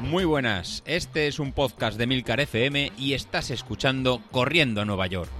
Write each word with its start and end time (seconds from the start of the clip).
Muy 0.00 0.24
buenas, 0.24 0.82
este 0.86 1.26
es 1.26 1.38
un 1.38 1.52
podcast 1.52 1.98
de 1.98 2.06
Milcar 2.06 2.40
FM 2.40 2.92
y 2.96 3.14
estás 3.14 3.50
escuchando 3.50 4.22
Corriendo 4.30 4.80
a 4.80 4.84
Nueva 4.84 5.06
York. 5.08 5.30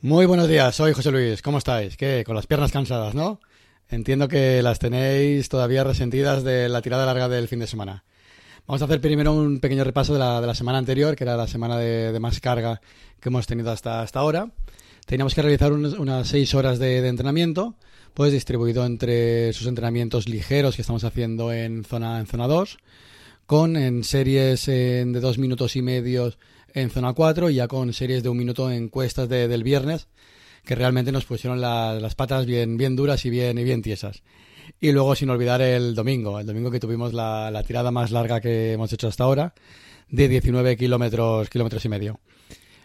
Muy 0.00 0.26
buenos 0.26 0.48
días, 0.48 0.74
soy 0.74 0.92
José 0.92 1.10
Luis. 1.10 1.42
¿Cómo 1.42 1.58
estáis? 1.58 1.96
¿Qué? 1.96 2.24
Con 2.24 2.36
las 2.36 2.46
piernas 2.46 2.72
cansadas, 2.72 3.14
¿no? 3.14 3.40
Entiendo 3.88 4.28
que 4.28 4.62
las 4.62 4.78
tenéis 4.78 5.48
todavía 5.48 5.82
resentidas 5.82 6.44
de 6.44 6.68
la 6.68 6.82
tirada 6.82 7.06
larga 7.06 7.28
del 7.28 7.48
fin 7.48 7.60
de 7.60 7.66
semana. 7.66 8.04
Vamos 8.68 8.82
a 8.82 8.84
hacer 8.84 9.00
primero 9.00 9.32
un 9.32 9.60
pequeño 9.60 9.82
repaso 9.82 10.12
de 10.12 10.18
la, 10.18 10.42
de 10.42 10.46
la 10.46 10.54
semana 10.54 10.76
anterior, 10.76 11.16
que 11.16 11.24
era 11.24 11.38
la 11.38 11.46
semana 11.46 11.78
de, 11.78 12.12
de, 12.12 12.20
más 12.20 12.38
carga 12.38 12.82
que 13.18 13.30
hemos 13.30 13.46
tenido 13.46 13.70
hasta, 13.70 14.02
hasta 14.02 14.20
ahora. 14.20 14.50
Teníamos 15.06 15.34
que 15.34 15.40
realizar 15.40 15.72
un, 15.72 15.86
unas 15.86 16.28
seis 16.28 16.54
horas 16.54 16.78
de, 16.78 17.00
de, 17.00 17.08
entrenamiento, 17.08 17.76
pues 18.12 18.30
distribuido 18.30 18.84
entre 18.84 19.54
sus 19.54 19.68
entrenamientos 19.68 20.28
ligeros 20.28 20.76
que 20.76 20.82
estamos 20.82 21.02
haciendo 21.04 21.50
en 21.50 21.82
zona, 21.82 22.20
en 22.20 22.26
zona 22.26 22.46
2, 22.46 22.76
con 23.46 23.74
en 23.78 24.04
series 24.04 24.68
en, 24.68 25.14
de 25.14 25.20
dos 25.20 25.38
minutos 25.38 25.74
y 25.74 25.80
medio 25.80 26.34
en 26.74 26.90
zona 26.90 27.14
4 27.14 27.48
y 27.48 27.54
ya 27.54 27.68
con 27.68 27.94
series 27.94 28.22
de 28.22 28.28
un 28.28 28.36
minuto 28.36 28.70
en 28.70 28.90
cuestas 28.90 29.30
de, 29.30 29.48
del 29.48 29.62
viernes, 29.62 30.08
que 30.66 30.74
realmente 30.74 31.10
nos 31.10 31.24
pusieron 31.24 31.62
la, 31.62 31.94
las 31.94 32.14
patas 32.14 32.44
bien, 32.44 32.76
bien 32.76 32.96
duras 32.96 33.24
y 33.24 33.30
bien, 33.30 33.56
y 33.56 33.64
bien 33.64 33.80
tiesas. 33.80 34.22
Y 34.80 34.92
luego, 34.92 35.14
sin 35.14 35.30
olvidar, 35.30 35.60
el 35.60 35.94
domingo, 35.94 36.40
el 36.40 36.46
domingo 36.46 36.70
que 36.70 36.80
tuvimos 36.80 37.12
la, 37.12 37.62
tirada 37.66 37.90
más 37.90 38.10
larga 38.10 38.40
que 38.40 38.72
hemos 38.72 38.92
hecho 38.92 39.08
hasta 39.08 39.24
ahora, 39.24 39.54
de 40.08 40.28
19 40.28 40.76
kilómetros, 40.76 41.48
kilómetros 41.50 41.84
y 41.84 41.88
medio. 41.88 42.20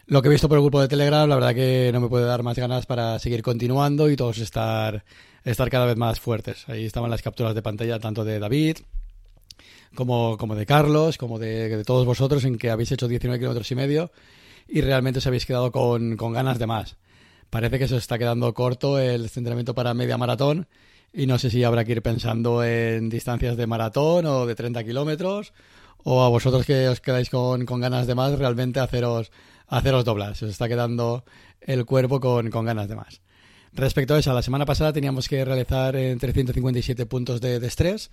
Lo 0.06 0.20
que 0.20 0.28
he 0.28 0.30
visto 0.30 0.48
por 0.48 0.58
el 0.58 0.62
grupo 0.62 0.80
de 0.80 0.88
Telegram, 0.88 1.28
la 1.28 1.36
verdad 1.36 1.54
que 1.54 1.90
no 1.92 2.00
me 2.00 2.08
puede 2.08 2.26
dar 2.26 2.42
más 2.42 2.58
ganas 2.58 2.84
para 2.84 3.18
seguir 3.18 3.42
continuando 3.42 4.10
y 4.10 4.16
todos 4.16 4.38
estar, 4.38 5.04
estar 5.44 5.70
cada 5.70 5.86
vez 5.86 5.96
más 5.96 6.20
fuertes. 6.20 6.68
Ahí 6.68 6.84
estaban 6.84 7.10
las 7.10 7.22
capturas 7.22 7.54
de 7.54 7.62
pantalla 7.62 7.98
tanto 7.98 8.24
de 8.24 8.38
David, 8.38 8.78
como, 9.94 10.36
como 10.36 10.54
de 10.54 10.66
Carlos, 10.66 11.16
como 11.16 11.38
de, 11.38 11.68
de, 11.74 11.84
todos 11.84 12.04
vosotros, 12.04 12.44
en 12.44 12.58
que 12.58 12.70
habéis 12.70 12.92
hecho 12.92 13.08
19 13.08 13.38
kilómetros 13.38 13.70
y 13.70 13.74
medio 13.74 14.10
y 14.68 14.80
realmente 14.80 15.18
os 15.18 15.26
habéis 15.26 15.46
quedado 15.46 15.70
con, 15.72 16.16
con 16.16 16.32
ganas 16.32 16.58
de 16.58 16.66
más. 16.66 16.96
Parece 17.50 17.78
que 17.78 17.88
se 17.88 17.94
os 17.94 18.02
está 18.02 18.18
quedando 18.18 18.52
corto 18.52 18.98
el 18.98 19.24
entrenamiento 19.24 19.74
para 19.74 19.94
media 19.94 20.18
maratón 20.18 20.66
y 21.14 21.26
no 21.26 21.38
sé 21.38 21.48
si 21.48 21.62
habrá 21.62 21.84
que 21.84 21.92
ir 21.92 22.02
pensando 22.02 22.64
en 22.64 23.08
distancias 23.08 23.56
de 23.56 23.66
maratón 23.66 24.26
o 24.26 24.46
de 24.46 24.54
30 24.54 24.82
kilómetros 24.82 25.52
o 26.02 26.22
a 26.24 26.28
vosotros 26.28 26.66
que 26.66 26.88
os 26.88 27.00
quedáis 27.00 27.30
con, 27.30 27.64
con 27.64 27.80
ganas 27.80 28.06
de 28.06 28.14
más 28.14 28.36
realmente 28.36 28.80
haceros, 28.80 29.30
haceros 29.68 30.04
doblar. 30.04 30.36
Se 30.36 30.46
os 30.46 30.50
está 30.50 30.68
quedando 30.68 31.24
el 31.60 31.86
cuerpo 31.86 32.20
con, 32.20 32.50
con 32.50 32.64
ganas 32.66 32.88
de 32.88 32.96
más. 32.96 33.20
Respecto 33.72 34.14
a 34.14 34.18
eso, 34.18 34.34
la 34.34 34.42
semana 34.42 34.66
pasada 34.66 34.92
teníamos 34.92 35.28
que 35.28 35.44
realizar 35.44 35.96
en 35.96 36.18
357 36.18 37.06
puntos 37.06 37.40
de, 37.40 37.58
de 37.58 37.66
estrés 37.66 38.10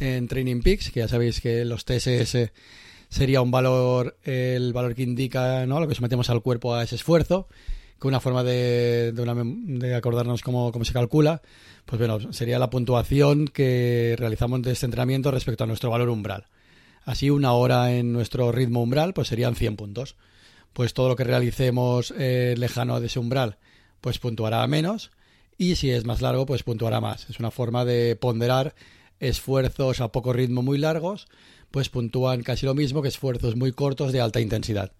en 0.00 0.26
Training 0.26 0.62
Peaks, 0.62 0.90
que 0.90 1.00
ya 1.00 1.08
sabéis 1.08 1.40
que 1.40 1.64
los 1.64 1.84
TSS 1.84 2.50
sería 3.08 3.40
un 3.40 3.50
valor, 3.50 4.18
el 4.24 4.72
valor 4.72 4.94
que 4.94 5.02
indica 5.02 5.66
¿no? 5.66 5.80
lo 5.80 5.88
que 5.88 5.94
sometemos 5.94 6.30
al 6.30 6.42
cuerpo 6.42 6.74
a 6.74 6.82
ese 6.82 6.96
esfuerzo, 6.96 7.48
que 8.00 8.08
una 8.08 8.20
forma 8.20 8.44
de, 8.44 9.12
de, 9.12 9.22
una, 9.22 9.34
de 9.34 9.94
acordarnos 9.94 10.42
cómo, 10.42 10.72
se 10.84 10.92
calcula, 10.92 11.42
pues 11.84 11.98
bueno, 11.98 12.32
sería 12.32 12.58
la 12.58 12.70
puntuación 12.70 13.46
que 13.48 14.14
realizamos 14.18 14.62
de 14.62 14.72
este 14.72 14.86
entrenamiento 14.86 15.30
respecto 15.30 15.64
a 15.64 15.66
nuestro 15.66 15.90
valor 15.90 16.08
umbral. 16.08 16.46
Así, 17.04 17.30
una 17.30 17.52
hora 17.52 17.92
en 17.94 18.12
nuestro 18.12 18.52
ritmo 18.52 18.82
umbral, 18.82 19.14
pues 19.14 19.28
serían 19.28 19.56
100 19.56 19.76
puntos. 19.76 20.16
Pues 20.72 20.94
todo 20.94 21.08
lo 21.08 21.16
que 21.16 21.24
realicemos 21.24 22.12
eh, 22.16 22.54
lejano 22.58 23.00
de 23.00 23.06
ese 23.06 23.18
umbral, 23.18 23.56
pues 24.00 24.18
puntuará 24.18 24.66
menos. 24.66 25.10
Y 25.56 25.76
si 25.76 25.90
es 25.90 26.04
más 26.04 26.20
largo, 26.20 26.46
pues 26.46 26.62
puntuará 26.62 27.00
más. 27.00 27.28
Es 27.30 27.40
una 27.40 27.50
forma 27.50 27.84
de 27.84 28.14
ponderar 28.14 28.74
esfuerzos 29.18 30.00
a 30.00 30.12
poco 30.12 30.32
ritmo 30.32 30.62
muy 30.62 30.78
largos, 30.78 31.26
pues 31.70 31.88
puntúan 31.88 32.42
casi 32.42 32.66
lo 32.66 32.74
mismo 32.74 33.02
que 33.02 33.08
esfuerzos 33.08 33.56
muy 33.56 33.72
cortos 33.72 34.12
de 34.12 34.20
alta 34.20 34.40
intensidad. 34.40 34.92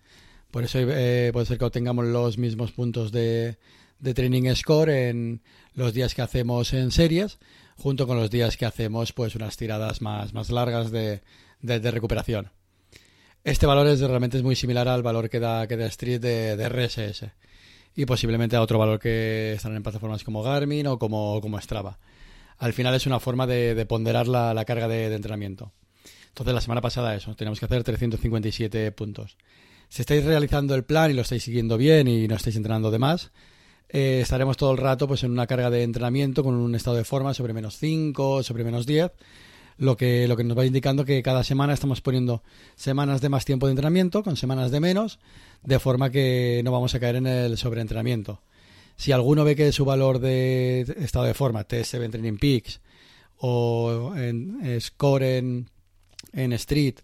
Por 0.50 0.64
eso 0.64 0.78
puede 0.81 1.47
ser 1.47 1.59
que 1.59 1.64
obtengamos 1.64 2.06
los 2.06 2.38
mismos 2.38 2.72
puntos 2.72 3.12
de, 3.12 3.59
de, 3.98 4.14
training 4.14 4.54
score 4.54 4.91
en 4.91 5.42
los 5.75 5.92
días 5.92 6.14
que 6.14 6.22
hacemos 6.22 6.72
en 6.72 6.91
series, 6.91 7.38
junto 7.76 8.06
con 8.06 8.16
los 8.16 8.31
días 8.31 8.56
que 8.56 8.64
hacemos 8.64 9.12
pues 9.12 9.34
unas 9.34 9.56
tiradas 9.56 10.00
más, 10.00 10.32
más 10.32 10.50
largas 10.50 10.91
de, 10.91 11.22
de, 11.60 11.91
recuperación. 11.91 12.50
Este 13.44 13.66
valor 13.66 13.86
es 13.86 14.00
realmente 14.00 14.38
es 14.38 14.42
muy 14.42 14.56
similar 14.56 14.88
al 14.88 15.03
valor 15.03 15.28
que 15.28 15.38
da, 15.41 15.66
que 15.66 15.76
da 15.76 15.86
Street 15.86 16.20
de, 16.20 16.56
de 16.56 16.69
RSS 16.69 17.26
y 17.94 18.06
posiblemente 18.06 18.56
a 18.56 18.62
otro 18.62 18.78
valor 18.78 18.98
que 18.98 19.53
están 19.53 19.76
en 19.76 19.82
plataformas 19.82 20.25
como 20.25 20.42
Garmin 20.42 20.86
o 20.86 20.98
como, 20.98 21.41
como 21.41 21.60
Strava 21.60 21.98
al 22.59 22.72
final 22.72 22.94
es 22.94 23.06
una 23.06 23.20
forma 23.20 23.47
de, 23.47 23.75
de 23.75 23.86
ponderar 23.86 24.28
la, 24.28 24.53
la 24.53 24.65
carga 24.65 24.88
de, 24.88 25.15
entrenamiento. 25.15 25.72
Entonces, 26.28 26.54
la 26.54 26.60
semana 26.60 26.80
pasada 26.80 27.15
eso, 27.15 27.34
tenemos 27.34 27.59
que 27.59 27.66
hacer 27.66 27.82
357 27.84 28.92
puntos. 28.92 29.36
Si 29.88 30.03
estáis 30.03 30.25
realizando 30.25 30.75
el 30.75 30.84
plan 30.84 31.10
y 31.10 31.15
lo 31.15 31.22
estáis 31.22 31.43
siguiendo 31.43 31.76
bien 31.78 32.09
y 32.09 32.28
no 32.28 32.37
estáis 32.37 32.56
entrenando 32.56 32.91
de 32.91 32.99
más, 32.99 33.31
eh, 33.88 34.21
estaremos 34.22 34.56
todo 34.56 34.72
el 34.72 34.78
rato 34.78 35.09
pues 35.09 35.25
en 35.25 35.31
una 35.31 35.47
carga 35.47 35.71
de 35.71 35.82
entrenamiento 35.82 36.44
con 36.44 36.54
un 36.54 36.75
estado 36.75 36.97
de 36.97 37.04
forma 37.04 37.32
sobre 37.32 37.54
menos 37.54 37.78
5, 37.78 38.43
sobre 38.43 38.65
menos 38.65 38.84
10, 38.84 39.10
lo 39.78 39.97
que, 39.97 40.28
lo 40.28 40.37
que 40.37 40.44
nos 40.44 40.59
va 40.59 40.66
indicando 40.66 41.04
que 41.04 41.22
cada 41.22 41.43
semana 41.43 41.72
estamos 41.72 42.03
poniendo 42.03 42.43
semanas 42.77 43.21
de 43.22 43.31
más 43.31 43.47
tiempo 43.47 43.66
de 43.66 43.72
entrenamiento 43.72 44.22
con 44.22 44.37
semanas 44.37 44.71
de 44.71 44.81
menos, 44.81 45.19
de 45.62 45.78
forma 45.78 46.10
que 46.10 46.60
no 46.65 46.72
vamos 46.72 46.94
a 46.94 47.00
caer 47.00 47.16
en 47.16 47.27
el 47.27 47.56
sobreentrenamiento. 47.56 48.43
Si 48.97 49.12
alguno 49.12 49.44
ve 49.44 49.56
que 49.56 49.72
su 49.72 49.84
valor 49.84 50.19
de 50.19 50.81
estado 50.98 51.25
de 51.25 51.34
forma, 51.34 51.65
TSB 51.65 52.10
Training 52.10 52.37
Peaks 52.38 52.81
o 53.38 54.12
en 54.16 54.81
Score 54.81 55.22
en, 55.38 55.71
en 56.32 56.53
Street 56.54 56.97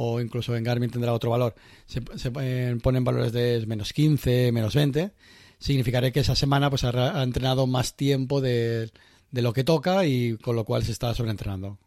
o 0.00 0.20
incluso 0.20 0.54
en 0.54 0.62
Garmin 0.62 0.90
tendrá 0.90 1.12
otro 1.12 1.30
valor, 1.30 1.56
se, 1.86 2.00
se 2.16 2.30
ponen 2.30 3.02
valores 3.02 3.32
de 3.32 3.64
menos 3.66 3.92
15, 3.92 4.52
menos 4.52 4.76
20, 4.76 5.10
significará 5.58 6.12
que 6.12 6.20
esa 6.20 6.36
semana 6.36 6.70
pues 6.70 6.84
ha, 6.84 7.20
entrenado 7.20 7.66
más 7.66 7.96
tiempo 7.96 8.40
de, 8.40 8.92
de, 9.32 9.42
lo 9.42 9.52
que 9.52 9.64
toca 9.64 10.06
y 10.06 10.36
con 10.36 10.54
lo 10.54 10.64
cual 10.64 10.84
se 10.84 10.92
está 10.92 11.12
sobreentrenando. 11.14 11.78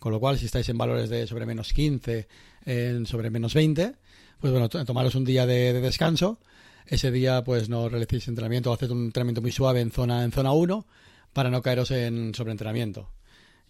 Con 0.00 0.10
lo 0.10 0.18
cual, 0.18 0.38
si 0.38 0.46
estáis 0.46 0.68
en 0.70 0.78
valores 0.78 1.08
de 1.08 1.28
sobre 1.28 1.46
menos 1.46 1.72
15, 1.72 2.26
en 2.66 3.06
sobre 3.06 3.30
menos 3.30 3.54
20, 3.54 3.94
pues 4.40 4.52
bueno, 4.52 4.68
tomaros 4.68 5.14
un 5.14 5.24
día 5.24 5.46
de, 5.46 5.72
de 5.72 5.80
descanso 5.80 6.40
ese 6.86 7.12
día 7.12 7.44
pues 7.44 7.68
no 7.68 7.88
realicéis 7.88 8.26
entrenamiento 8.26 8.72
o 8.72 8.74
haced 8.74 8.90
un 8.90 9.04
entrenamiento 9.04 9.40
muy 9.40 9.52
suave 9.52 9.80
en 9.80 9.92
zona 9.92 10.24
en 10.24 10.32
zona 10.32 10.50
1 10.50 10.84
para 11.32 11.48
no 11.48 11.62
caeros 11.62 11.92
en 11.92 12.34
sobreentrenamiento. 12.34 13.08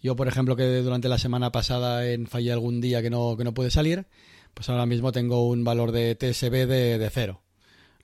Yo, 0.03 0.15
por 0.15 0.27
ejemplo, 0.27 0.55
que 0.55 0.65
durante 0.81 1.09
la 1.09 1.17
semana 1.17 1.51
pasada 1.51 2.07
en 2.11 2.27
fallé 2.27 2.51
algún 2.51 2.81
día 2.81 3.01
que 3.01 3.09
no, 3.09 3.35
que 3.37 3.45
no 3.45 3.53
pude 3.53 3.71
salir, 3.71 4.05
pues 4.53 4.69
ahora 4.69 4.85
mismo 4.85 5.11
tengo 5.11 5.47
un 5.47 5.63
valor 5.63 5.91
de 5.91 6.13
TSB 6.15 6.67
de, 6.67 6.97
de 6.99 7.09
cero, 7.09 7.41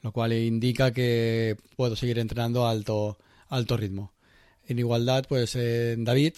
lo 0.02 0.12
cual 0.12 0.34
indica 0.34 0.92
que 0.92 1.58
puedo 1.76 1.96
seguir 1.96 2.18
entrenando 2.18 2.66
a 2.66 2.72
alto, 2.72 3.18
alto 3.50 3.78
ritmo. 3.78 4.14
En 4.66 4.80
igualdad, 4.80 5.26
pues 5.28 5.56
eh, 5.56 5.96
David, 6.00 6.36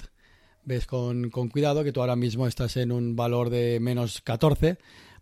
ves 0.66 0.88
con, 0.88 1.30
con, 1.30 1.50
cuidado 1.50 1.84
que 1.84 1.92
tú 1.92 2.02
ahora 2.02 2.16
mismo 2.16 2.48
estás 2.48 2.76
en 2.78 2.92
un 2.92 3.16
valor 3.16 3.50
de 3.52 3.80
menos 3.80 4.22
14 4.22 4.78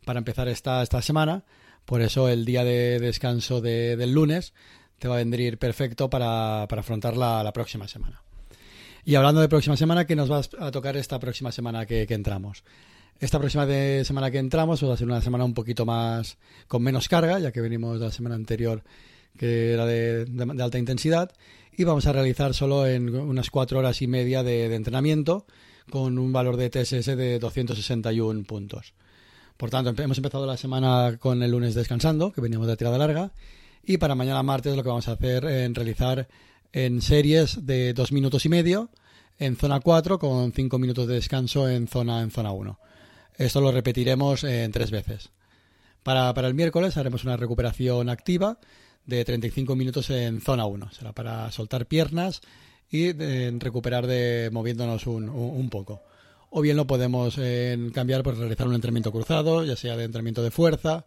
para 0.05 0.19
empezar 0.19 0.47
esta, 0.47 0.81
esta 0.81 1.01
semana, 1.01 1.43
por 1.85 2.01
eso 2.01 2.29
el 2.29 2.45
día 2.45 2.63
de 2.63 2.99
descanso 2.99 3.61
de, 3.61 3.97
del 3.97 4.13
lunes 4.13 4.53
te 4.99 5.07
va 5.07 5.15
a 5.15 5.17
venir 5.17 5.57
perfecto 5.57 6.09
para, 6.09 6.65
para 6.69 6.81
afrontar 6.81 7.17
la, 7.17 7.51
próxima 7.53 7.87
semana. 7.87 8.21
Y 9.05 9.15
hablando 9.15 9.41
de 9.41 9.49
próxima 9.49 9.77
semana, 9.77 10.05
¿qué 10.05 10.15
nos 10.15 10.31
va 10.31 10.41
a 10.59 10.71
tocar 10.71 10.97
esta 10.97 11.19
próxima 11.19 11.51
semana 11.51 11.85
que, 11.85 12.05
entramos? 12.09 12.63
Esta 13.19 13.39
próxima 13.39 13.65
semana 14.03 14.31
que 14.31 14.37
entramos 14.37 14.79
pues 14.79 14.89
va 14.89 14.93
a 14.93 14.97
ser 14.97 15.07
una 15.07 15.21
semana 15.21 15.43
un 15.43 15.53
poquito 15.53 15.85
más 15.85 16.37
con 16.67 16.83
menos 16.83 17.07
carga, 17.07 17.39
ya 17.39 17.51
que 17.51 17.61
venimos 17.61 17.99
de 17.99 18.05
la 18.05 18.11
semana 18.11 18.35
anterior 18.35 18.83
que 19.37 19.73
era 19.73 19.85
de 19.85 20.25
alta 20.59 20.77
intensidad, 20.77 21.31
y 21.75 21.85
vamos 21.85 22.05
a 22.07 22.13
realizar 22.13 22.53
solo 22.53 22.85
en 22.85 23.15
unas 23.15 23.49
cuatro 23.49 23.79
horas 23.79 24.01
y 24.01 24.07
media 24.07 24.43
de, 24.43 24.67
de 24.67 24.75
entrenamiento 24.75 25.45
con 25.89 26.17
un 26.17 26.33
valor 26.33 26.57
de 26.57 26.69
TSS 26.69 27.05
de 27.15 27.39
261 27.39 28.43
puntos. 28.43 28.93
Por 29.55 29.69
tanto, 29.69 29.93
hemos 30.01 30.17
empezado 30.17 30.45
la 30.45 30.57
semana 30.57 31.17
con 31.19 31.41
el 31.43 31.51
lunes 31.51 31.75
descansando, 31.75 32.31
que 32.31 32.41
veníamos 32.41 32.67
de 32.67 32.77
tirada 32.77 32.97
larga, 32.97 33.31
y 33.83 33.97
para 33.97 34.15
mañana 34.15 34.43
martes 34.43 34.75
lo 34.75 34.83
que 34.83 34.89
vamos 34.89 35.07
a 35.07 35.13
hacer 35.13 35.45
es 35.45 35.73
realizar 35.73 36.27
en 36.73 37.01
series 37.01 37.65
de 37.65 37.93
dos 37.93 38.11
minutos 38.11 38.45
y 38.45 38.49
medio 38.49 38.89
en 39.37 39.55
zona 39.55 39.79
4 39.79 40.19
con 40.19 40.51
cinco 40.51 40.79
minutos 40.79 41.07
de 41.07 41.15
descanso 41.15 41.69
en 41.69 41.87
zona 41.87 42.21
en 42.21 42.31
zona 42.31 42.51
1. 42.51 42.79
Esto 43.37 43.61
lo 43.61 43.71
repetiremos 43.71 44.43
en 44.43 44.71
tres 44.71 44.91
veces. 44.91 45.29
Para, 46.03 46.33
para 46.33 46.47
el 46.47 46.53
miércoles 46.53 46.97
haremos 46.97 47.23
una 47.23 47.37
recuperación 47.37 48.09
activa 48.09 48.59
de 49.05 49.23
35 49.23 49.75
minutos 49.75 50.09
en 50.09 50.41
zona 50.41 50.65
1. 50.65 50.91
Será 50.91 51.13
para 51.13 51.51
soltar 51.51 51.85
piernas 51.85 52.41
y 52.89 53.13
de, 53.13 53.55
recuperar 53.59 54.07
de 54.07 54.49
moviéndonos 54.51 55.07
un, 55.07 55.29
un, 55.29 55.69
poco 55.69 56.01
o 56.49 56.61
bien 56.61 56.77
lo 56.77 56.87
podemos 56.87 57.35
eh, 57.37 57.77
cambiar 57.93 58.23
por 58.23 58.37
realizar 58.37 58.67
un 58.67 58.75
entrenamiento 58.75 59.11
cruzado, 59.11 59.63
ya 59.63 59.75
sea 59.75 59.95
de 59.95 60.05
entrenamiento 60.05 60.43
de 60.43 60.51
fuerza 60.51 61.05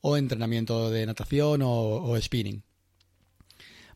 o 0.00 0.16
entrenamiento 0.16 0.90
de 0.90 1.06
natación 1.06 1.62
o, 1.64 2.16
spinning. 2.20 2.62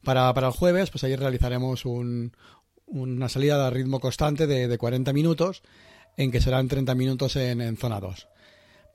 Para, 0.09 0.31
el 0.31 0.53
jueves, 0.53 0.89
pues 0.89 1.05
ahí 1.05 1.15
realizaremos 1.17 1.85
una 1.85 3.29
salida 3.29 3.67
a 3.67 3.69
ritmo 3.69 4.01
constante 4.01 4.47
de, 4.47 4.79
40 4.79 5.13
minutos, 5.13 5.61
en 6.17 6.31
que 6.31 6.41
serán 6.41 6.67
30 6.67 6.95
minutos 6.95 7.37
en, 7.37 7.77
zona 7.77 8.01
2. 8.01 8.27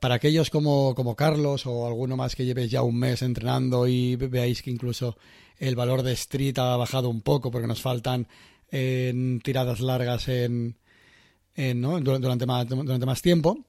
Para 0.01 0.15
aquellos 0.15 0.49
como, 0.49 1.15
Carlos 1.15 1.67
o 1.67 1.85
alguno 1.85 2.17
más 2.17 2.35
que 2.35 2.45
lleves 2.45 2.71
ya 2.71 2.81
un 2.81 2.97
mes 2.97 3.21
entrenando 3.21 3.87
y 3.87 4.15
veáis 4.15 4.63
que 4.63 4.71
incluso 4.71 5.15
el 5.59 5.75
valor 5.75 6.01
de 6.01 6.13
street 6.13 6.57
ha 6.57 6.77
bajado 6.77 7.09
un 7.09 7.21
poco 7.21 7.51
porque 7.51 7.67
nos 7.67 7.79
faltan 7.79 8.27
en 8.71 9.39
tiradas 9.41 9.81
largas 9.81 10.27
en, 10.29 10.77
durante, 11.55 12.47
más, 12.47 12.67
durante 12.67 13.05
más 13.05 13.21
tiempo, 13.21 13.59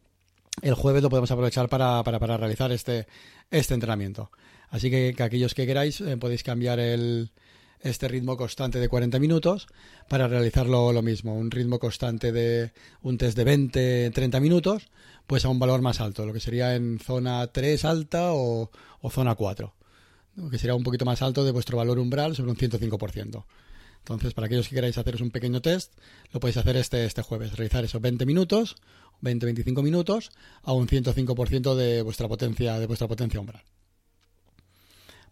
el 0.63 0.73
jueves 0.73 1.03
lo 1.03 1.11
podemos 1.11 1.31
aprovechar 1.31 1.69
para, 1.69 2.03
para, 2.03 2.39
realizar 2.39 2.73
este, 2.73 3.07
este 3.51 3.75
entrenamiento. 3.75 4.31
Así 4.75 4.91
que, 4.91 5.15
aquellos 5.23 5.55
que 5.55 5.69
queráis 5.69 6.01
eh, 6.01 6.17
podéis 6.17 6.43
cambiar 6.43 6.81
el, 6.81 7.31
este 7.81 8.09
ritmo 8.09 8.37
constante 8.37 8.81
de 8.81 8.89
40 8.89 9.21
minutos 9.21 9.69
para 10.09 10.27
realizarlo 10.27 10.93
lo 10.93 11.01
mismo, 11.01 11.33
un 11.33 11.53
ritmo 11.53 11.79
constante 11.79 12.33
de 12.33 12.73
un 13.01 13.17
test 13.17 13.37
de 13.37 13.45
20, 13.45 14.11
30 14.11 14.41
minutos, 14.41 14.89
pues 15.29 15.45
a 15.45 15.49
un 15.49 15.61
valor 15.61 15.81
más 15.81 16.01
alto, 16.01 16.27
lo 16.27 16.33
que 16.33 16.41
sería 16.41 16.75
en 16.75 16.99
zona 16.99 17.47
3 17.47 17.85
alta 17.85 18.33
o, 18.33 18.69
zona 19.11 19.37
4, 19.37 19.73
que 20.51 20.59
sería 20.59 20.75
un 20.75 20.83
poquito 20.83 21.05
más 21.05 21.23
alto 21.23 21.45
de 21.45 21.53
vuestro 21.53 21.77
valor 21.77 22.01
umbral 22.01 22.35
sobre 22.35 22.51
un 22.51 22.57
105%. 22.57 23.45
Entonces, 23.99 24.35
para 24.35 24.47
aquellos 24.47 24.69
que 24.69 24.75
queráis 24.75 24.99
haceros 24.99 25.21
un 25.21 25.31
pequeño 25.31 25.63
test, 25.63 25.93
lo 26.33 26.41
podéis 26.41 26.57
hacer 26.57 26.77
este, 26.77 27.05
este 27.05 27.23
jueves. 27.23 27.57
Realizar 27.57 27.85
esos 27.85 28.03
20 28.03 28.27
minutos, 28.27 28.75
20-25 29.23 29.85
minutos, 29.85 30.31
a 30.65 30.73
un 30.73 30.89
105% 30.89 31.77
de 31.77 32.03
vuestra 32.03 32.27
potencia, 32.27 32.81
de 32.81 32.89
vuestra 32.89 33.07
potencia 33.07 33.39
umbral. 33.39 33.63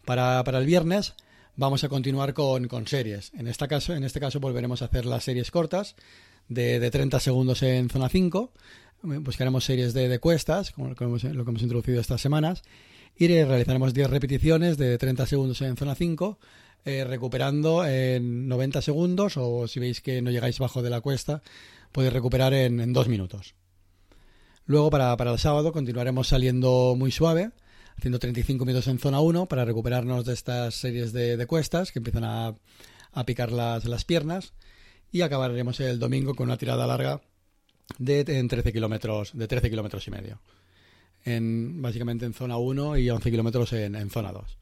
Para, 0.04 0.40
el 0.40 0.66
viernes 0.66 1.14
vamos 1.56 1.84
a 1.84 1.88
continuar 1.88 2.34
con, 2.34 2.86
series. 2.86 3.32
En, 3.34 3.46
esta 3.48 3.68
caso, 3.68 3.94
en 3.94 4.04
este 4.04 4.20
caso 4.20 4.40
volveremos 4.40 4.82
a 4.82 4.86
hacer 4.86 5.06
las 5.06 5.24
series 5.24 5.50
cortas 5.50 5.96
de, 6.48 6.90
30 6.90 7.20
segundos 7.20 7.62
en 7.62 7.88
zona 7.88 8.08
5. 8.08 8.52
Buscaremos 9.02 9.64
series 9.64 9.94
de, 9.94 10.18
cuestas, 10.18 10.70
como 10.70 10.88
lo 10.88 10.94
que, 10.94 11.04
hemos, 11.04 11.24
lo 11.24 11.44
que 11.44 11.50
hemos 11.50 11.62
introducido 11.62 12.00
estas 12.00 12.20
semanas. 12.20 12.62
Y 13.16 13.28
realizaremos 13.28 13.92
10 13.94 14.10
repeticiones 14.10 14.78
de 14.78 14.96
30 14.98 15.26
segundos 15.26 15.60
en 15.60 15.76
zona 15.76 15.94
5 15.94 16.38
eh, 16.84 17.04
recuperando 17.04 17.86
en 17.86 18.48
90 18.48 18.82
segundos 18.82 19.36
o 19.36 19.68
si 19.68 19.78
veis 19.78 20.00
que 20.00 20.20
no 20.20 20.32
llegáis 20.32 20.58
bajo 20.58 20.82
de 20.82 20.90
la 20.90 21.00
cuesta, 21.00 21.40
podéis 21.92 22.12
recuperar 22.12 22.54
en, 22.54 22.92
dos 22.92 23.06
minutos. 23.06 23.54
Luego 24.66 24.90
para, 24.90 25.14
el 25.14 25.38
sábado 25.38 25.70
continuaremos 25.70 26.26
saliendo 26.26 26.96
muy 26.98 27.12
suave, 27.12 27.52
haciendo 27.96 28.18
35 28.18 28.64
minutos 28.64 28.88
en 28.88 28.98
zona 28.98 29.20
1 29.20 29.46
para 29.46 29.64
recuperarnos 29.64 30.24
de 30.24 30.34
estas 30.34 30.74
series 30.74 31.12
de, 31.12 31.46
cuestas 31.46 31.92
que 31.92 31.98
empiezan 31.98 32.24
a, 32.24 32.54
picar 33.24 33.52
las, 33.52 33.84
las, 33.84 34.04
piernas. 34.04 34.54
Y 35.10 35.20
acabaremos 35.20 35.80
el 35.80 35.98
domingo 35.98 36.34
con 36.34 36.48
una 36.48 36.56
tirada 36.56 36.86
larga 36.86 37.20
de 37.98 38.20
en 38.26 38.48
13 38.48 38.72
kilómetros 38.72 39.32
de 39.34 39.46
13 39.46 39.70
kilómetros 39.70 40.06
y 40.08 40.10
medio. 40.10 40.40
En 41.24 41.82
básicamente 41.82 42.26
en 42.26 42.34
zona 42.34 42.56
1 42.56 42.96
y 42.96 43.10
11 43.10 43.30
kilómetros 43.30 43.72
en, 43.74 43.94
en 43.94 44.10
zona 44.10 44.32
2 44.32 44.58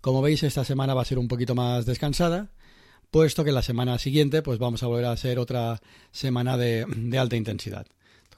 como 0.00 0.22
veis, 0.22 0.42
esta 0.42 0.64
semana 0.64 0.94
va 0.94 1.02
a 1.02 1.04
ser 1.04 1.18
un 1.18 1.28
poquito 1.28 1.54
más 1.54 1.84
descansada, 1.84 2.50
puesto 3.10 3.44
que 3.44 3.52
la 3.52 3.62
semana 3.62 3.98
siguiente 3.98 4.42
pues 4.42 4.58
vamos 4.58 4.82
a 4.82 4.86
volver 4.86 5.06
a 5.06 5.16
ser 5.16 5.38
otra 5.38 5.80
semana 6.12 6.56
de, 6.56 6.86
alta 7.18 7.36
intensidad. 7.36 7.86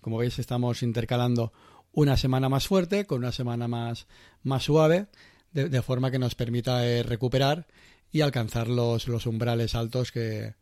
Como 0.00 0.16
veis, 0.16 0.38
estamos 0.38 0.82
intercalando 0.82 1.52
una 1.92 2.16
semana 2.16 2.48
más 2.48 2.66
fuerte 2.66 3.04
con 3.06 3.18
una 3.18 3.32
semana 3.32 3.68
más, 3.68 4.06
más 4.42 4.64
suave, 4.64 5.06
de, 5.52 5.82
forma 5.82 6.10
que 6.10 6.18
nos 6.18 6.34
permita 6.34 6.86
eh, 6.86 7.02
recuperar 7.02 7.66
y 8.12 8.20
alcanzar 8.20 8.68
los, 8.68 9.08
los 9.08 9.26
umbrales 9.26 9.74
altos 9.74 10.12
que, 10.12 10.54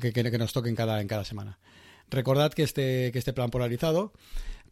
que, 0.00 0.38
nos 0.38 0.52
toquen 0.52 0.74
cada, 0.74 1.00
en 1.00 1.08
cada 1.08 1.24
semana. 1.24 1.58
Recordad 2.10 2.52
que 2.52 2.62
este, 2.62 3.10
que 3.12 3.18
este 3.18 3.32
plan 3.32 3.50
polarizado 3.50 4.12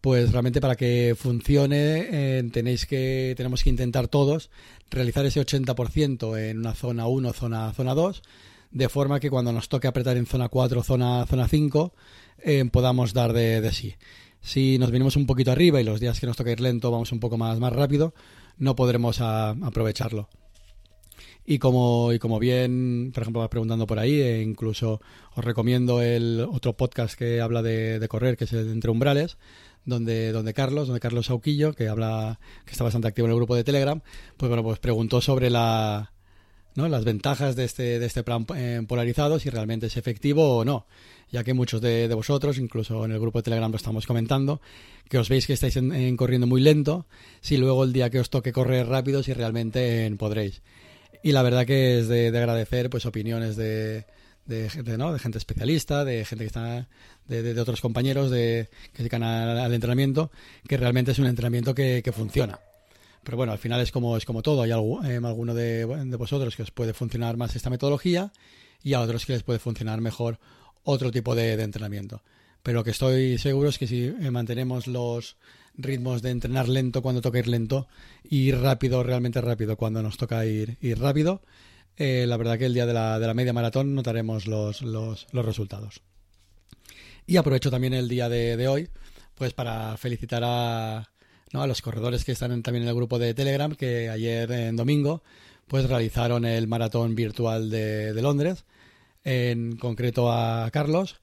pues 0.00 0.31
realmente 0.31 0.61
para 0.61 0.76
que 0.76 1.17
funcione 1.19 2.06
eh, 2.11 2.50
tenéis 2.52 2.87
que 2.87 3.35
tenemos 3.37 3.64
que 3.64 3.70
intentar 3.70 4.06
todos 4.08 4.50
realizar 4.90 5.26
ese 5.26 5.40
80% 5.40 6.38
en 6.38 6.58
una 6.58 6.75
zona 6.75 7.06
1, 7.06 7.32
zona 7.32 7.73
zona 7.73 7.94
2, 7.94 8.23
de 8.70 8.88
forma 8.88 9.19
que 9.19 9.31
cuando 9.31 9.52
nos 9.52 9.69
toque 9.69 9.88
apretar 9.88 10.17
en 10.17 10.26
zona 10.26 10.49
4, 10.49 10.82
zona 10.82 11.26
zona 11.26 11.49
5, 11.49 11.94
eh, 12.38 12.64
podamos 12.70 13.12
dar 13.12 13.32
de, 13.32 13.69
sí. 13.73 13.96
Si 14.40 14.79
nos 14.79 14.90
venimos 14.90 15.17
un 15.17 15.26
poquito 15.26 15.50
arriba 15.50 15.81
y 15.81 15.85
los 15.85 16.00
días 16.00 16.20
que 16.20 16.26
nos 16.26 16.37
toca 16.37 16.50
ir 16.50 16.61
lento 16.61 16.90
vamos 16.90 17.12
un 17.12 17.20
poco 17.20 17.37
más, 17.37 17.58
más 17.58 17.73
rápido, 17.73 18.14
no 18.56 18.76
podremos 18.76 19.20
aprovecharlo. 19.20 20.29
Y 21.44 21.58
como, 21.58 22.12
y 22.12 22.19
como 22.19 22.38
bien, 22.38 23.11
por 23.14 23.23
ejemplo, 23.23 23.40
vas 23.40 23.49
preguntando 23.49 23.87
por 23.87 23.99
ahí, 23.99 24.20
e 24.20 24.43
incluso 24.43 25.00
os 25.35 25.44
recomiendo 25.44 26.02
el 26.02 26.46
otro 26.50 26.76
podcast 26.76 27.19
que 27.19 27.40
habla 27.40 27.62
de, 27.62 27.99
de 27.99 28.08
correr, 28.08 28.37
que 28.37 28.44
es 28.44 28.52
el 28.52 28.67
de 28.67 28.73
Entre 28.73 28.90
Umbrales, 28.90 29.38
donde, 29.87 30.31
donde 30.32 30.52
Carlos, 30.52 30.88
donde 30.88 31.00
Carlos 31.00 31.26
Sauquillo, 31.26 31.73
que 31.73 31.88
habla, 31.88 32.38
que 32.67 32.73
está 32.73 32.85
bastante 32.85 33.08
activo 33.08 33.26
en 33.26 33.32
el 33.32 33.38
grupo 33.38 33.56
de 33.56 33.64
Telegram, 33.64 34.02
pues 34.37 34.49
bueno, 34.49 34.62
pues 34.62 34.79
preguntó 34.79 35.23
sobre 35.23 35.49
la, 35.49 36.12
¿no? 36.75 36.88
las 36.88 37.05
ventajas 37.05 37.56
de 37.56 37.65
este, 37.65 37.99
de 37.99 38.06
este 38.06 38.23
plan 38.23 38.47
eh, 38.56 38.82
polarizado, 38.87 39.38
si 39.38 39.50
realmente 39.50 39.87
es 39.87 39.97
efectivo 39.97 40.56
o 40.59 40.65
no. 40.65 40.87
Ya 41.31 41.44
que 41.44 41.53
muchos 41.53 41.82
de, 41.82 42.09
vosotros, 42.15 42.59
incluso 42.59 43.05
en 43.05 43.12
el 43.12 43.20
grupo 43.20 43.41
de 43.41 43.43
Telegram 43.43 43.70
lo 43.70 43.76
estamos 43.76 44.06
comentando, 44.06 44.62
que 45.11 45.19
os 45.19 45.29
veis 45.29 45.47
que 45.47 45.53
estáis 45.53 45.76
en, 45.76 46.17
corriendo 46.17 46.47
muy 46.47 46.62
lento, 46.62 47.06
si 47.43 47.59
luego 47.59 47.85
el 47.85 47.93
día 47.93 48.09
que 48.09 48.19
os 48.20 48.31
toque 48.31 48.53
correr 48.53 48.87
rápido, 48.87 49.23
si 49.23 49.35
realmente 49.35 50.11
podréis. 50.19 50.62
Y 51.23 51.32
la 51.32 51.43
verdad 51.43 51.67
que 51.67 51.99
es 51.99 52.09
de 52.09 52.29
agradecer 52.29 52.88
pues 52.88 53.05
opiniones 53.05 53.56
de, 53.56 54.06
de, 54.49 54.71
gente 54.71 54.99
¿no? 54.99 55.12
de 55.12 55.19
gente 55.19 55.38
especialista, 55.38 56.05
de 56.05 56.25
gente 56.25 56.44
que 56.44 56.49
está, 56.49 56.88
de, 57.26 57.43
de, 57.43 57.61
otros 57.61 57.81
compañeros 57.81 58.31
de, 58.31 58.69
que 58.91 58.97
se 58.97 59.03
dedican 59.05 59.23
al, 59.23 59.73
entrenamiento, 59.73 60.32
que 60.67 60.76
realmente 60.76 61.12
es 61.12 61.19
un 61.19 61.26
entrenamiento 61.26 61.75
que, 61.75 62.03
que, 62.03 62.12
funciona. 62.12 62.59
Pero 63.23 63.37
bueno, 63.37 63.53
al 63.53 63.59
final 63.59 63.81
es 63.81 63.93
como, 63.93 64.17
es 64.17 64.25
como 64.25 64.43
todo. 64.43 64.62
Hay 64.62 64.70
algo, 64.70 65.05
eh, 65.05 65.17
alguno 65.17 65.55
de, 65.55 65.87
de, 65.87 66.17
vosotros 66.17 66.56
que 66.56 66.62
os 66.62 66.70
puede 66.70 66.94
funcionar 66.94 67.37
más 67.37 67.55
esta 67.56 67.70
metodología 67.70 68.32
y 68.82 68.94
a 68.94 69.00
otros 69.00 69.26
que 69.26 69.32
les 69.32 69.43
puede 69.43 69.59
funcionar 69.59 70.00
mejor 70.00 70.38
otro 70.85 71.11
tipo 71.11 71.35
de, 71.35 71.53
entrenamiento. 71.62 72.23
Pero 72.62 72.79
lo 72.79 72.85
que 72.85 72.91
estoy 72.91 73.38
seguro 73.38 73.69
es 73.69 73.79
que 73.79 73.87
si 73.87 74.05
eh, 74.05 74.31
mantenemos 74.31 74.87
los 74.87 75.37
ritmos 75.76 76.23
de 76.23 76.31
entrenar 76.31 76.69
lento 76.69 77.03
cuando 77.03 77.20
toca 77.20 77.38
ir 77.38 77.47
lento 77.47 77.88
y 78.25 78.53
rápido, 78.53 79.03
realmente 79.03 79.41
rápido 79.41 79.76
cuando 79.76 80.03
nos 80.03 80.17
toca 80.17 80.44
ir, 80.44 80.76
rápido, 80.99 81.43
eh, 81.97 82.25
la 82.26 82.37
verdad 82.37 82.59
que 82.59 82.66
el 82.66 82.75
día 82.75 82.87
de 82.87 82.95
la, 82.95 83.19
de 83.19 83.26
la 83.26 83.35
media 83.35 83.52
maratón 83.52 83.95
notaremos 83.95 84.47
los, 84.47 84.83
los, 84.83 85.26
los, 85.31 85.45
resultados. 85.45 86.00
Y 87.26 87.37
aprovecho 87.37 87.71
también 87.71 87.95
el 87.95 88.09
día 88.09 88.28
de, 88.28 88.66
hoy 88.66 88.88
pues 89.35 89.52
para 89.52 89.97
felicitar 89.97 90.43
a, 90.45 91.11
¿no? 91.52 91.62
a 91.62 91.67
los 91.67 91.83
corredores 91.83 92.25
que 92.25 92.33
están 92.33 92.62
también 92.62 92.83
en 92.85 92.88
el 92.88 92.95
grupo 92.95 93.19
de 93.19 93.35
Telegram 93.35 93.75
que 93.75 94.09
ayer 94.11 94.50
en 94.50 94.76
domingo 94.76 95.23
pues 95.67 95.88
realizaron 95.88 96.45
el 96.45 96.67
maratón 96.67 97.14
virtual 97.14 97.71
de, 97.71 98.12
Londres 98.21 98.64
en 99.25 99.76
concreto 99.76 100.33
a 100.33 100.71
Carlos 100.71 101.21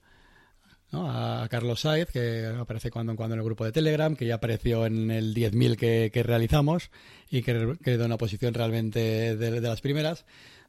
a 0.91 1.47
Carlos 1.49 1.81
Saez, 1.81 2.09
que 2.09 2.45
aparece 2.57 2.91
cuando 2.91 3.11
en 3.11 3.17
cuando 3.17 3.33
en 3.33 3.39
el 3.39 3.45
grupo 3.45 3.65
de 3.65 3.71
Telegram, 3.71 4.15
que 4.15 4.25
ya 4.25 4.35
apareció 4.35 4.85
en 4.85 5.11
el 5.11 5.33
10.000 5.33 5.75
que, 5.75 6.09
que 6.13 6.23
realizamos 6.23 6.89
y 7.29 7.41
que 7.41 7.75
quedó 7.83 8.03
en 8.03 8.11
una 8.11 8.17
posición 8.17 8.53
realmente 8.53 9.35
de, 9.35 9.61
las 9.61 9.81
primeras 9.81 10.25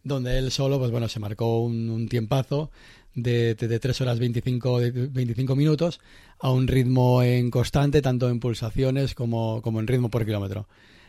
donde 0.06 0.38
él 0.38 0.50
solo, 0.52 0.78
pues 0.78 0.90
bueno, 0.90 1.08
se 1.08 1.18
marcó 1.20 1.60
un, 1.60 2.08
tiempazo 2.08 2.70
de, 3.14 3.54
de, 3.54 3.78
3 3.78 4.00
horas 4.02 4.18
25, 4.18 4.80
25 5.10 5.56
minutos 5.56 6.00
a 6.38 6.50
un 6.50 6.68
ritmo 6.68 7.22
en 7.22 7.50
constante, 7.50 8.02
tanto 8.02 8.28
en 8.28 8.38
pulsaciones 8.38 9.14
como, 9.14 9.62
como 9.62 9.80
en 9.80 9.86
ritmo 9.86 10.08
por 10.08 10.24
kilómetro. 10.24 10.68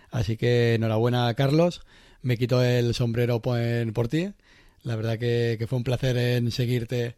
Así 0.10 0.38
que 0.38 0.76
enhorabuena, 0.76 1.34
Carlos. 1.36 1.82
Me 2.24 2.38
quito 2.38 2.64
el 2.64 2.94
sombrero 2.96 3.42
por, 3.42 3.60
por 3.94 4.08
ti. 4.08 4.34
La 4.82 4.96
verdad 4.96 5.20
que, 5.20 5.64
fue 5.68 5.78
un 5.78 5.84
placer 5.84 6.18
en 6.18 6.52
seguirte 6.52 7.16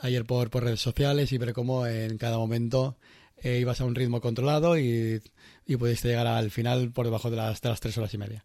ayer 0.00 0.24
por, 0.24 0.50
por 0.50 0.64
redes 0.64 0.80
sociales 0.80 1.32
y 1.32 1.38
ver 1.38 1.54
cómo 1.54 1.86
en 1.86 2.18
cada 2.18 2.36
momento 2.36 2.96
eh, 3.42 3.58
ibas 3.60 3.80
a 3.80 3.84
un 3.84 3.94
ritmo 3.94 4.20
controlado 4.20 4.78
y, 4.78 5.22
y 5.66 5.76
pudiste 5.76 6.08
llegar 6.08 6.26
al 6.26 6.50
final 6.50 6.90
por 6.90 7.06
debajo 7.06 7.30
de 7.30 7.36
las, 7.36 7.62
de 7.62 7.68
las 7.70 7.80
3 7.80 7.96
horas 7.98 8.12
y 8.12 8.18
media. 8.18 8.44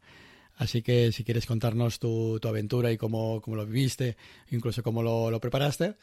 Así 0.57 0.81
que 0.81 1.11
si 1.11 1.23
quieres 1.23 1.45
contarnos 1.45 1.99
tu, 1.99 2.39
aventura 2.43 2.91
y 2.91 2.97
cómo, 2.97 3.41
lo 3.45 3.65
viviste, 3.65 4.17
incluso 4.49 4.81
cómo 4.81 5.03
lo, 5.03 5.39
preparaste, 5.39 5.95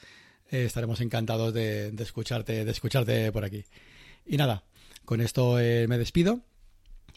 eh, 0.50 0.64
estaremos 0.64 1.00
encantados 1.00 1.52
de, 1.52 1.88
escucharte, 1.98 2.64
de 2.64 2.70
escucharte 2.70 3.32
por 3.32 3.44
aquí. 3.44 3.64
Y 4.24 4.36
nada, 4.36 4.64
con 5.04 5.20
esto 5.20 5.58
eh, 5.58 5.86
me 5.88 5.98
despido, 5.98 6.40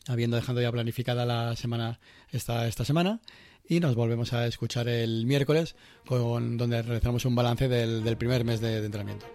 habiendo 0.08 0.36
dejado 0.36 0.62
ya 0.62 0.72
planificada 0.72 1.26
la 1.26 1.56
semana 1.56 2.00
esta, 2.32 2.68
esta 2.68 2.84
semana. 2.84 3.22
Y 3.70 3.82
nos 3.82 3.96
volvemos 3.96 4.34
a 4.34 4.48
escuchar 4.48 4.88
el 4.88 5.26
miércoles, 5.26 5.76
con, 6.06 6.58
donde 6.58 6.82
realizamos 6.82 7.26
un 7.26 7.36
balance 7.36 7.68
del, 7.68 8.18
primer 8.18 8.46
mes 8.46 8.62
de, 8.62 8.80
de 8.80 8.86
entrenamiento. 8.86 9.28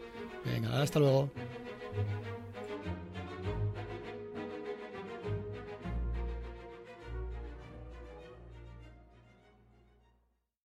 Venga, 0.45 0.83
hasta 0.83 0.99
luego. 0.99 1.31